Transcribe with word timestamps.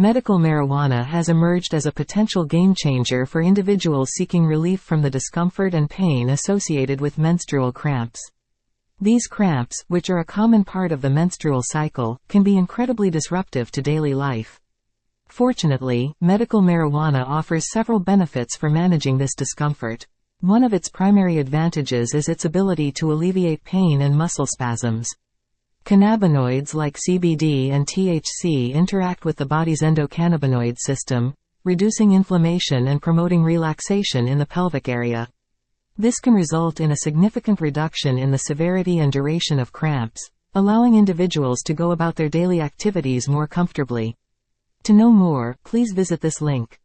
Medical 0.00 0.38
marijuana 0.38 1.04
has 1.04 1.28
emerged 1.28 1.74
as 1.74 1.84
a 1.84 1.90
potential 1.90 2.44
game 2.44 2.72
changer 2.72 3.26
for 3.26 3.42
individuals 3.42 4.10
seeking 4.12 4.46
relief 4.46 4.80
from 4.80 5.02
the 5.02 5.10
discomfort 5.10 5.74
and 5.74 5.90
pain 5.90 6.30
associated 6.30 7.00
with 7.00 7.18
menstrual 7.18 7.72
cramps. 7.72 8.20
These 9.00 9.26
cramps, 9.26 9.82
which 9.88 10.08
are 10.08 10.20
a 10.20 10.24
common 10.24 10.62
part 10.62 10.92
of 10.92 11.02
the 11.02 11.10
menstrual 11.10 11.62
cycle, 11.64 12.20
can 12.28 12.44
be 12.44 12.56
incredibly 12.56 13.10
disruptive 13.10 13.72
to 13.72 13.82
daily 13.82 14.14
life. 14.14 14.60
Fortunately, 15.26 16.14
medical 16.20 16.62
marijuana 16.62 17.26
offers 17.26 17.72
several 17.72 17.98
benefits 17.98 18.56
for 18.56 18.70
managing 18.70 19.18
this 19.18 19.34
discomfort. 19.34 20.06
One 20.42 20.62
of 20.62 20.72
its 20.72 20.88
primary 20.88 21.38
advantages 21.38 22.14
is 22.14 22.28
its 22.28 22.44
ability 22.44 22.92
to 23.00 23.10
alleviate 23.10 23.64
pain 23.64 24.02
and 24.02 24.16
muscle 24.16 24.46
spasms. 24.46 25.10
Cannabinoids 25.88 26.74
like 26.74 26.98
CBD 26.98 27.70
and 27.70 27.86
THC 27.86 28.74
interact 28.74 29.24
with 29.24 29.36
the 29.36 29.46
body's 29.46 29.80
endocannabinoid 29.80 30.76
system, 30.78 31.32
reducing 31.64 32.12
inflammation 32.12 32.88
and 32.88 33.00
promoting 33.00 33.42
relaxation 33.42 34.28
in 34.28 34.38
the 34.38 34.44
pelvic 34.44 34.86
area. 34.86 35.30
This 35.96 36.20
can 36.20 36.34
result 36.34 36.80
in 36.80 36.90
a 36.90 36.96
significant 36.98 37.62
reduction 37.62 38.18
in 38.18 38.30
the 38.30 38.36
severity 38.36 38.98
and 38.98 39.10
duration 39.10 39.58
of 39.58 39.72
cramps, 39.72 40.28
allowing 40.54 40.94
individuals 40.94 41.62
to 41.62 41.72
go 41.72 41.92
about 41.92 42.16
their 42.16 42.28
daily 42.28 42.60
activities 42.60 43.26
more 43.26 43.46
comfortably. 43.46 44.14
To 44.82 44.92
know 44.92 45.10
more, 45.10 45.56
please 45.64 45.92
visit 45.92 46.20
this 46.20 46.42
link. 46.42 46.78